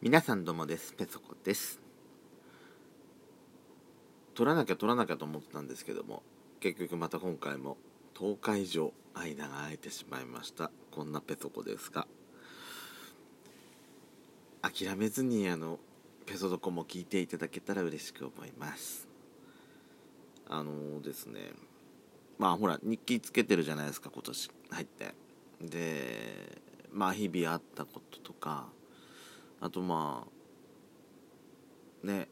[0.00, 0.92] 皆さんどうもです。
[0.92, 1.80] ペソコです。
[4.36, 6.22] 撮らなきゃ撮らなきゃと思ってたんですけども
[6.60, 7.76] 結局また今回も
[8.14, 10.70] 10日以上間が空いてしまいました。
[10.92, 12.06] こんなペソコですが。
[14.62, 15.80] 諦めずにあの
[16.26, 19.08] ペソドコも聞いていただけたら嬉しく思います。
[20.48, 21.40] あのー、ですね。
[22.38, 25.14] まあほら日記つけてるじゃないですか今年入って。
[25.60, 26.62] で
[26.92, 28.68] まあ日々あったこととか
[29.60, 30.26] あとま
[32.04, 32.28] あね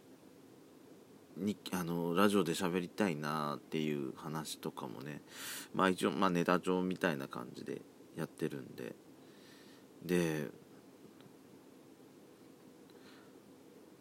[1.36, 5.20] にあのラジオで喋りたいなっていう話とかもね
[5.74, 7.82] まあ一応、まあ、ネタ帳みたいな感じで
[8.16, 8.94] やってるんで。
[10.04, 10.48] で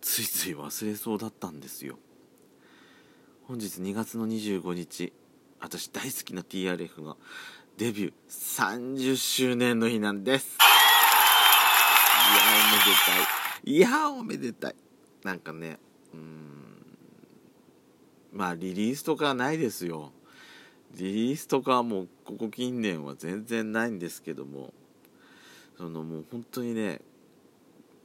[0.02, 1.98] ついつい忘れそうだったんですよ。
[3.48, 5.12] 本日2月の25日
[5.60, 7.18] 私大好きな TRF が
[7.78, 10.58] デビュー30周年の日なんです。
[12.26, 13.12] いやおめでた
[13.70, 13.72] い。
[13.72, 14.76] いやおめでたい。
[15.24, 15.78] なんかね
[16.14, 16.98] うん。
[18.34, 20.12] まあリリースとかないですよ。
[20.96, 24.74] リリースとかはもうここ近年は全然ないんですけども。
[25.78, 27.02] そのもう本当にね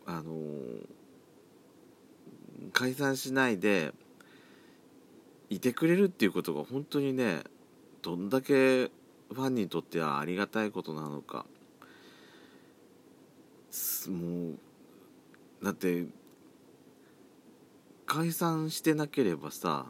[0.05, 0.87] あのー、
[2.73, 3.93] 解散しないで
[5.51, 7.45] いてくれるっていうことが本当にね
[8.03, 8.91] どんだけ
[9.33, 11.47] ファンにとってはありがたいことなのか。
[14.09, 16.07] もうだって
[18.07, 19.87] 解散してなければさ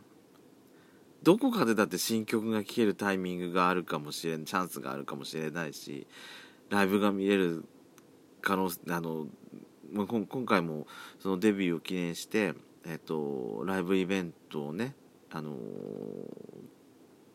[1.22, 6.06] どこかでだって新曲が聴けるタイミングがあるかもしれんチャンスがあるかもしれないし
[6.70, 7.64] ライブが見れる
[8.42, 9.26] 可能あの
[9.92, 10.86] 今回も
[11.18, 12.54] そのデビューを記念して、
[12.86, 14.94] えっと、ライブイベントをね、
[15.32, 15.56] あの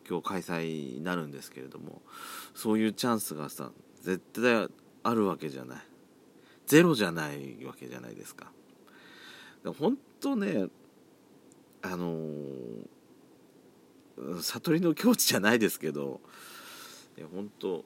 [0.08, 2.00] 今日開催になるんですけれども
[2.54, 4.68] そういうチャンスがさ絶対
[5.02, 5.78] あるわけじゃない。
[6.66, 8.50] ゼロじゃないわけじゃないですか。
[9.78, 10.68] 本当ね
[11.82, 16.20] あのー、悟りの境地じゃないですけど
[17.18, 17.84] いや本当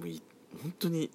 [0.00, 1.10] 本当に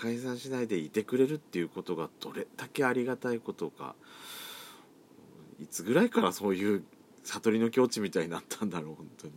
[0.00, 3.94] 解散しないでいてくれるっていうことがどれだけありがたいことか
[5.60, 6.84] いつぐらいからそういう
[7.22, 9.32] 悟りの境地みたいになったんだろう本当に。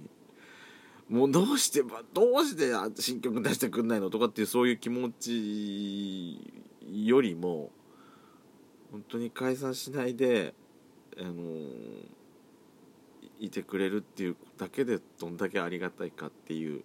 [1.10, 6.38] もうどうしてどうして新曲出してくんないのとかっていうそういう気持ち
[6.92, 7.72] よりも
[8.92, 10.54] 本当に解散しないで
[11.20, 11.34] あの
[13.40, 16.84] いてくれるっていうだけでどんだけありがたいかっていう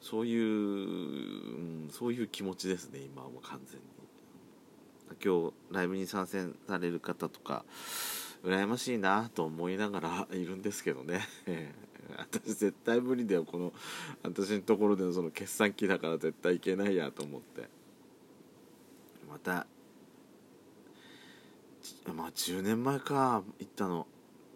[0.00, 4.00] そういう、うん、そういう気持ちですね今はもう完全に。
[5.22, 7.64] 今日ライブに参戦される方とか
[8.44, 11.26] 羨ましいなと思いながらいるんですけどね。
[12.18, 13.72] 私絶対無理だよこの
[14.22, 17.68] 私のところでのその決算期だから絶対いけないやと思って。
[19.28, 19.66] また
[22.12, 24.06] まあ10年前か行ったの、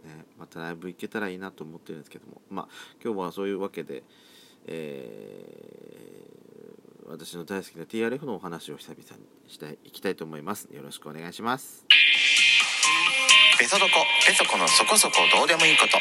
[0.04, 2.42] ね、またライブ行けたらいいなと思ってるんですけども。
[2.50, 2.68] まあ
[3.02, 4.02] 今日はそういうわけで
[4.66, 10.68] えー、私の大好きな TRF のお話を久々にしていきたいと思います。
[10.72, 11.84] よろしくお願いします。
[13.58, 13.92] ペソドコ
[14.26, 15.98] ペソコのそこそこどうでもいいこと。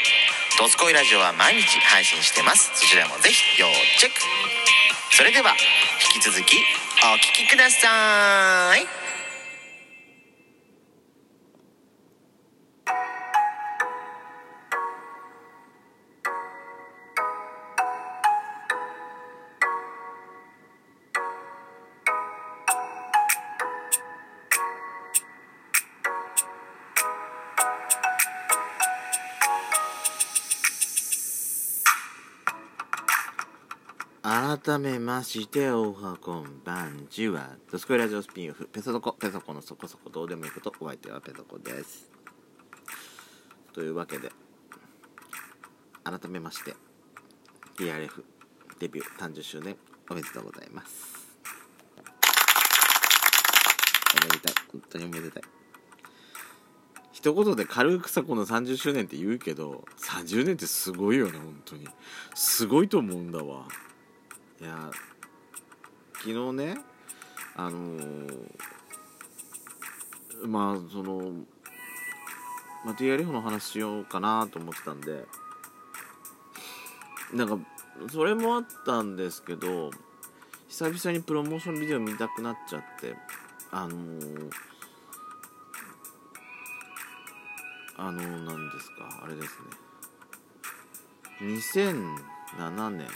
[0.57, 2.71] ドスコイラジオは毎日配信してます。
[2.73, 3.67] そちらもぜひ要
[3.99, 4.19] チェック。
[5.11, 5.51] それでは
[6.15, 9.12] 引き続きお聴きください。
[34.61, 42.11] 改めましておはこんばんちはドスコイラジオスピンオフペソドコペソコのそこそこどうでもいいことお相手はペソコです。
[43.73, 44.29] というわけで
[46.03, 46.75] 改めまして
[47.79, 48.23] TRF
[48.77, 49.75] デビュー30周年
[50.07, 51.31] おめでとうございます。
[54.21, 55.43] おめでたい本当におめでたい。
[57.11, 61.87] 一言で軽くさこの30周年って言うけど30年ってすごいよね本当に。
[62.35, 63.65] すごいと思うんだわ。
[64.63, 64.89] いや
[66.13, 66.77] 昨日ね
[67.57, 68.47] あのー、
[70.47, 71.33] まあその、
[72.85, 75.25] まあ、TRF の話しようかなと思ってたんで
[77.33, 77.57] なんか
[78.09, 79.91] それもあったんですけど
[80.69, 83.17] 久々にプロモーションビデオ見たくなっちゃって
[83.69, 84.49] あのー、
[87.97, 89.83] あのー、何ですかあれですね。
[91.41, 93.07] 2007年。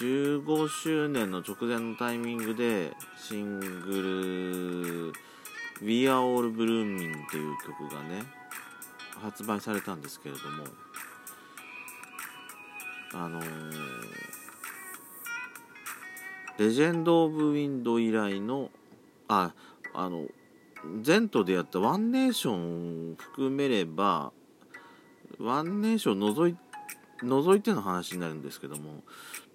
[0.00, 5.12] 15周年の直前のタイミングでシングル
[5.86, 8.24] 「We Are All Blooming」っていう曲がね
[9.20, 10.64] 発売されたんですけれども
[13.14, 13.46] あのー
[16.58, 18.70] レジェンド・オブ・ウィンド以来の
[19.28, 19.52] あ
[19.92, 20.24] あの
[21.04, 24.32] 前途でやったワンネーションを含めれば
[25.38, 26.56] ワンネーション除い
[27.22, 29.02] 除いての話になるんですけども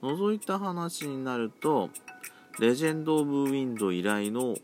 [0.02, 1.90] 除いた話になると
[2.60, 4.56] レジェンド・オブ・ウィンド以来の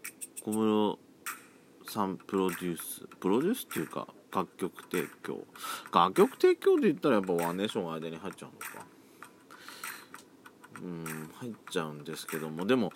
[0.43, 0.99] 小室
[1.89, 5.45] さんプロデュースプロデュースっていうか楽曲提供。
[5.93, 8.85] 楽曲提供で言ったらやっぱワンネーションが間に入っちゃうのか。
[10.79, 12.93] うん入っちゃうんですけどもでも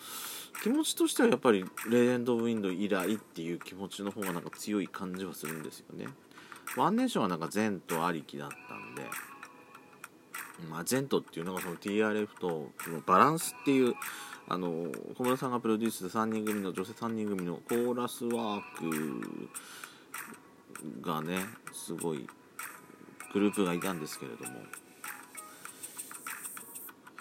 [0.62, 6.08] 気持ちとしてはやっぱりレジェンド・オブ・ウィンド以来っていう気持ちの方がなんか強い感じはするんですよね。
[6.78, 9.04] ワンネーションはなんか前途ありきだったんで
[10.70, 13.94] まあ、前途っていうのがその TRF とそのバランスっていう
[14.48, 19.50] あの小室さんがプロデュースした3人組の女性3人組のコーラスワーク
[21.02, 21.38] がね
[21.74, 22.28] すごい
[23.34, 24.52] グループがいたんですけれども、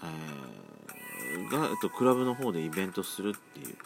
[0.03, 3.77] えー、が、えっと、クラブの方でイベントするっていう。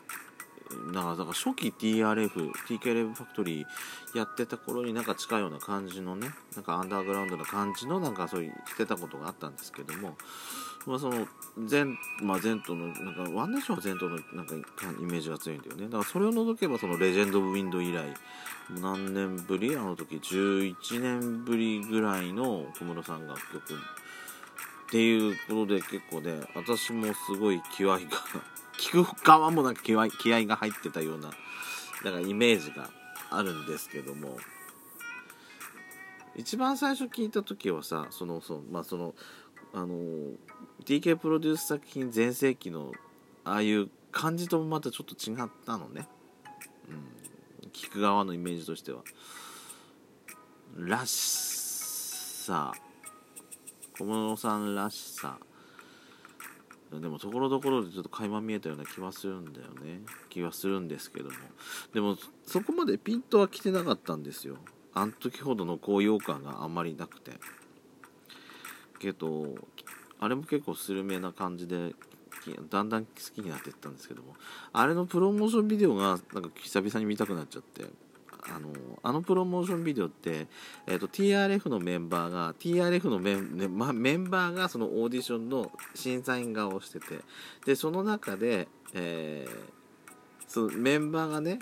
[0.93, 10.17] だからだから初期 TRF、TKLF ファクトリーやってた頃になんか近いような感じのね、なんかアンダーグラウンドな感じのなんかそういうしてたことがあったんですけども、
[10.87, 11.27] まあその
[11.57, 11.85] 前、
[12.23, 14.55] まあ前途の、なんかワンネーションは前途のなんか
[15.01, 15.85] イメージが強いんだよね。
[15.85, 18.05] だからそれを除けばそのレジェンド・オブ・ウィンド以来、
[18.81, 19.77] 何年ぶり？
[19.77, 23.77] あの時11年ぶりぐらいの小室さん楽曲っ
[24.91, 28.01] ていうことで結構ね、私もすごい気合が
[28.79, 31.31] 聞く側もなんか気合気合が入ってたような
[32.05, 32.91] だからイメージが
[33.31, 34.39] あるんですけども。
[36.37, 39.15] 一番最初聞いた時はさそのそのまあその
[39.73, 39.97] あの
[40.85, 42.93] TK プロデュース作品全盛期の
[43.45, 46.07] ああいう感じともまたちょっと違ったのね、
[46.89, 49.03] うん、聞く側のイメージとしては。
[50.77, 51.13] らし
[52.45, 52.73] さ。
[53.97, 55.39] 小室さんらしさ。
[56.93, 60.03] でもところどころでちょっと垣間見えたような気はするんだよね。
[60.29, 61.35] 気はするんですけども。
[61.93, 62.17] でも
[62.47, 64.57] そこまでピントは来てなかったんですよ。
[64.93, 67.33] あの時ほどの高揚感があんまりなくて。
[69.01, 69.57] けど
[70.21, 71.95] あれも結構スルメな感じで
[72.71, 74.37] だんだん好きになっていったんですけども。
[74.73, 77.87] あれのプロモーションビデオがなんか久々に見たくなっちゃって。
[78.53, 78.69] あの
[79.03, 80.47] あのプロモーションビデオって、
[80.87, 87.21] えーと、TRF のメンバーが TRF のメン,、ま、メンバーがそのオーディションの審査員側をしてて
[87.65, 91.59] でその中で、えー、そのメンバーがね、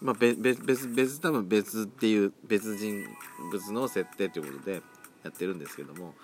[0.00, 3.04] まあ、別別別多分別っていう別人
[3.50, 4.82] 物の設定ということで
[5.24, 6.14] やってるんですけども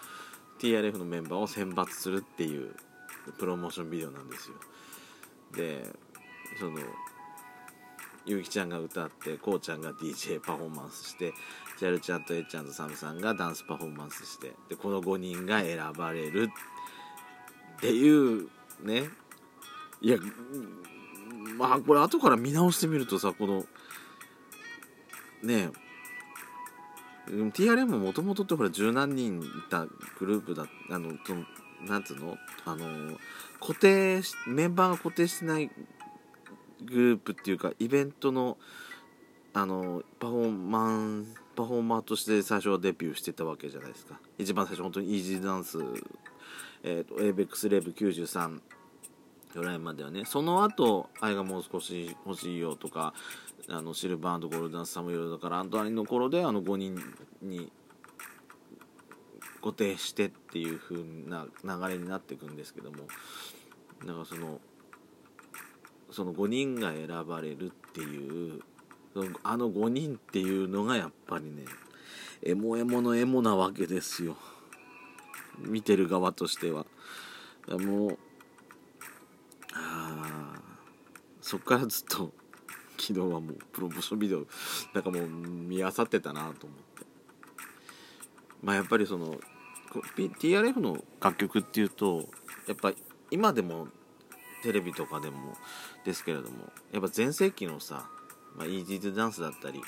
[0.60, 2.70] TRF のメンバーを選抜するっていう
[3.38, 4.56] プロモーションビデオなんですよ。
[5.56, 5.92] で
[6.58, 6.78] その
[8.24, 11.32] ゆうきちゃんが歌ってこうちゃんが DJ パフォーマンスして
[11.78, 16.50] ジャルちゃんとえっちゃんとサムさんがダンスパフォーマンスしてでこの5人が選ばれる
[17.78, 18.48] っていう
[18.82, 19.08] ね
[20.00, 20.18] いや
[21.56, 23.64] まあこれ後から見直してみるとさこの
[25.42, 25.70] ね
[27.28, 29.86] え TRM ももともとってほら十何人いた
[30.18, 31.44] グループだあのその
[31.86, 32.36] なんつうの？
[32.64, 33.16] あの
[33.60, 35.70] 固定メンバーが固定してない
[36.82, 38.58] グループっていうかイベントの
[39.54, 44.18] あのパフォーマンパフォーマーとして最初はデビューしてたわけじゃないですか。
[44.38, 45.78] 一番最初本当にイージーダンス、
[46.82, 48.60] えーと、ABEX レブ93
[49.54, 50.24] ぐらいまではね。
[50.24, 53.12] その後愛がもう少し欲しいよとか
[53.68, 56.98] あのシルバーゴールダンスサムヨルだからアントワニの頃であの5人
[57.42, 57.70] に
[59.60, 63.06] 固定してっていう風な流れになっていくんですけども。
[64.06, 64.60] だかその
[66.12, 68.62] その5人が選ばれるっていう
[69.42, 71.64] あの5人っていうのがやっぱりね
[72.42, 74.36] エモエモのエモなわけですよ。
[75.58, 76.86] 見てる側としては。
[77.68, 78.18] もう
[79.74, 80.54] あ
[81.40, 82.32] そっからずっと
[82.98, 84.46] 昨日はもうプロモーションビデオ
[84.92, 87.06] なんかもう見漁ってたなと思って。
[88.62, 89.38] まあやっぱりその
[90.16, 92.28] TRF の楽曲っていうと
[92.66, 92.92] やっぱ
[93.30, 93.88] 今でも
[94.62, 95.56] テレビとかでも
[96.04, 98.06] ですけれどもやっぱ全盛期のさ、
[98.56, 99.80] まあ、 EZ DO DANCE だったり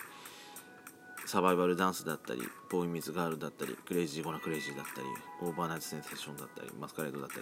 [1.27, 5.07] survival dAnce だったり BOY MEETS GIRL だったり CRAZY GONNA CRAZY だったり
[5.41, 7.37] Overnight Sensation だったり masquerade だった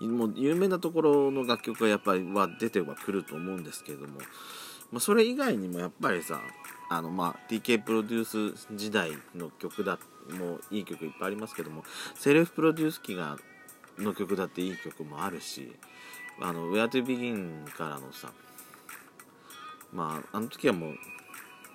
[0.00, 4.18] りもう有名なところの楽曲がやっぱりは出てはくると思うんですけれども、
[4.92, 6.40] まあ、それ以外にもやっぱりさ
[6.90, 9.98] あのまあ TK プロデュース時代の曲だ
[10.38, 11.82] もういい曲いっぱいありますけども
[12.14, 13.38] セルフプロデュース期が
[13.98, 15.72] の曲だっていい曲もあるし
[16.40, 18.32] あの「Where to Begin」からのさ
[19.92, 20.96] まああの時はもう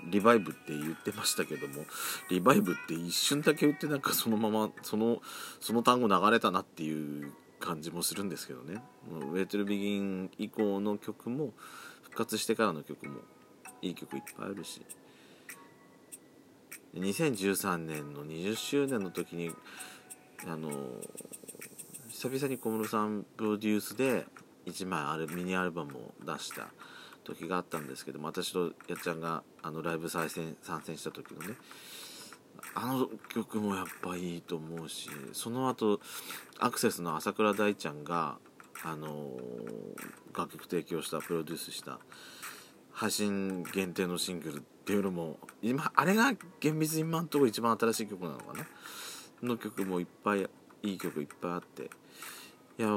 [0.07, 1.85] Revive って言ってましたけども
[2.29, 5.21] リバイブって一瞬だけ言ってなんかそのままその
[5.59, 11.53] その単語流れたなっていう感じもするんですけどね「ウェイトル・ビギン」以降の曲も
[12.03, 13.21] 復活してからの曲も
[13.81, 14.81] いい曲いっぱいあるし。
[16.95, 19.51] 2013年の20周年の時に
[20.47, 20.71] あの
[22.09, 24.25] 久々に小室さんプロデュースで
[24.65, 26.67] 1枚あるミニアルバムを出した
[27.23, 31.55] 時があったんですけども私とやっちゃんがあのライブ再戦参戦した時のね
[32.75, 35.99] あの曲もやっぱいいと思うしその後
[36.59, 38.37] アクセスの朝倉大ちゃんが
[38.83, 39.31] あの
[40.35, 41.99] 楽曲提供したプロデュースした
[42.91, 48.65] 配信限定のシングルっていうのも今あれが厳密に今のところ一番新しい曲なのかな？
[49.41, 50.49] の曲もいっぱい
[50.83, 51.89] いい曲いっぱいあって
[52.79, 52.87] いや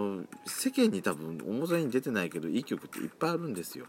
[0.47, 3.87] 世間に多分表に出てないけどいい曲っていっぱいあるんですよ。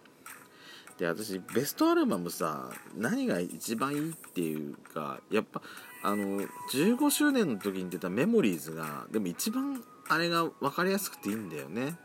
[0.98, 5.62] で私ベストアルバムさ何が一番いいっていうかやっぱ
[6.02, 11.96] あの15周年の時に出た「メモリーズがでも一番あれが分かりやすくていいんだよね。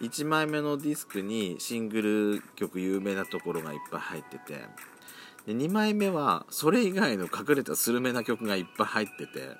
[0.00, 4.64] 1枚目のディスクにシングル曲有名なところがいっぱい入ってて
[5.46, 9.56] で2枚目はそれ以外の隠れたスルメな曲がいっぱい入ってて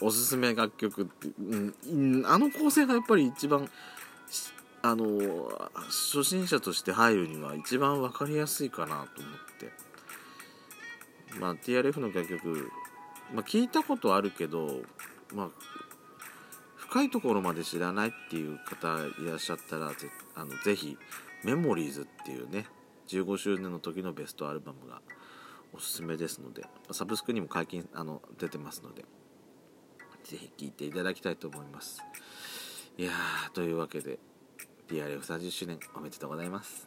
[0.00, 3.68] おすすめ楽曲って、うん、あの構成がやっぱり一番
[4.82, 5.04] あの
[5.88, 9.06] 初心者として入るには一番分かりやすいかなと思っ
[9.58, 9.90] て。
[11.38, 12.70] まあ TRF の楽曲、
[13.32, 14.80] まあ、聞いたことあるけど
[15.34, 15.48] まあ
[16.76, 20.96] 深いところまで知らないっていう方いらっしゃったらぜあのぜひ
[21.44, 22.66] 「メモリーズっていうね
[23.06, 25.00] 15周年の時のベストアルバムが
[25.72, 29.04] おすすめですのでサブスクにも解禁あの出てますので。
[30.24, 32.02] ぜひ聴いていただきたいと思います。
[32.98, 34.18] いやーというわけで
[34.88, 36.86] TRF30 周年おめでとうございます。